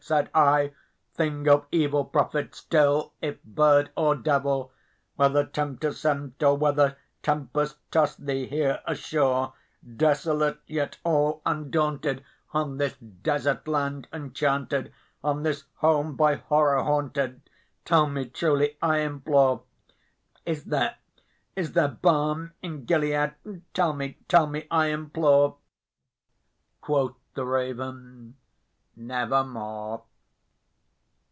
said 0.03 0.27
I, 0.33 0.73
"thing 1.13 1.47
of 1.47 1.67
evil! 1.71 2.03
prophet 2.03 2.53
still, 2.55 3.13
if 3.21 3.41
bird 3.43 3.91
or 3.95 4.15
devil! 4.15 4.71
Whether 5.15 5.45
Tempter 5.45 5.93
sent, 5.93 6.41
or 6.43 6.57
whether 6.57 6.97
tempest 7.23 7.77
tossed 7.91 8.25
thee 8.25 8.45
here 8.47 8.81
ashore, 8.85 9.53
Desolate 9.95 10.57
yet 10.65 10.97
all 11.05 11.41
undaunted, 11.45 12.25
on 12.51 12.75
this 12.77 12.97
desert 12.97 13.67
land 13.69 14.07
enchanted 14.11 14.91
On 15.23 15.43
this 15.43 15.63
home 15.75 16.15
by 16.15 16.33
horror 16.35 16.81
haunted 16.83 17.39
tell 17.85 18.07
me 18.07 18.25
truly, 18.25 18.77
I 18.81 18.97
implore 19.01 19.61
Is 20.47 20.65
there 20.65 20.95
is 21.55 21.71
there 21.73 21.87
balm 21.89 22.51
in 22.63 22.83
Gilead? 22.85 23.35
tell 23.75 23.93
me 23.93 24.17
tell 24.27 24.47
me, 24.47 24.65
I 24.71 24.87
implore!" 24.87 25.57
Quoth 26.81 27.13
the 27.35 27.45
Raven, 27.45 28.35
"Nevermore." 28.93 30.03